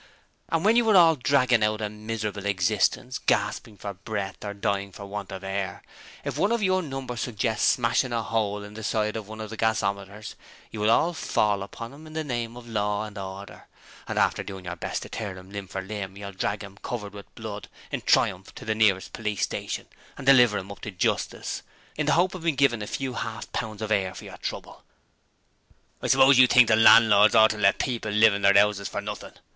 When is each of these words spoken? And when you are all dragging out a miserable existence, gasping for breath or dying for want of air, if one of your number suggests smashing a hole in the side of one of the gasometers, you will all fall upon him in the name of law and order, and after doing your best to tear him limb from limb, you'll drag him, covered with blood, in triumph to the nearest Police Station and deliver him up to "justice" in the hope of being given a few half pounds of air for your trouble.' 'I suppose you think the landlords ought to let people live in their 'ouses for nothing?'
And 0.49 0.65
when 0.65 0.75
you 0.75 0.89
are 0.89 0.95
all 0.95 1.15
dragging 1.15 1.61
out 1.63 1.79
a 1.79 1.87
miserable 1.87 2.47
existence, 2.47 3.19
gasping 3.19 3.77
for 3.77 3.93
breath 3.93 4.43
or 4.43 4.55
dying 4.55 4.91
for 4.91 5.05
want 5.05 5.31
of 5.31 5.43
air, 5.43 5.83
if 6.25 6.39
one 6.39 6.51
of 6.51 6.63
your 6.63 6.81
number 6.81 7.15
suggests 7.15 7.69
smashing 7.73 8.11
a 8.11 8.23
hole 8.23 8.63
in 8.63 8.73
the 8.73 8.83
side 8.83 9.15
of 9.15 9.27
one 9.27 9.39
of 9.39 9.51
the 9.51 9.57
gasometers, 9.57 10.33
you 10.71 10.79
will 10.79 10.89
all 10.89 11.13
fall 11.13 11.61
upon 11.61 11.93
him 11.93 12.07
in 12.07 12.13
the 12.13 12.23
name 12.23 12.57
of 12.57 12.67
law 12.67 13.05
and 13.05 13.15
order, 13.15 13.67
and 14.07 14.17
after 14.17 14.41
doing 14.43 14.65
your 14.65 14.75
best 14.75 15.03
to 15.03 15.09
tear 15.09 15.37
him 15.37 15.51
limb 15.51 15.67
from 15.67 15.87
limb, 15.87 16.17
you'll 16.17 16.31
drag 16.31 16.63
him, 16.63 16.79
covered 16.81 17.13
with 17.13 17.35
blood, 17.35 17.67
in 17.91 18.01
triumph 18.01 18.55
to 18.55 18.65
the 18.65 18.73
nearest 18.73 19.13
Police 19.13 19.43
Station 19.43 19.85
and 20.17 20.25
deliver 20.25 20.57
him 20.57 20.71
up 20.71 20.81
to 20.81 20.89
"justice" 20.89 21.61
in 21.95 22.07
the 22.07 22.13
hope 22.13 22.33
of 22.33 22.41
being 22.41 22.55
given 22.55 22.81
a 22.81 22.87
few 22.87 23.13
half 23.13 23.51
pounds 23.51 23.83
of 23.83 23.91
air 23.91 24.15
for 24.15 24.23
your 24.25 24.37
trouble.' 24.37 24.83
'I 26.01 26.07
suppose 26.07 26.39
you 26.39 26.47
think 26.47 26.69
the 26.69 26.75
landlords 26.75 27.35
ought 27.35 27.51
to 27.51 27.57
let 27.59 27.77
people 27.77 28.11
live 28.11 28.33
in 28.33 28.41
their 28.41 28.57
'ouses 28.57 28.87
for 28.89 28.99
nothing?' 28.99 29.33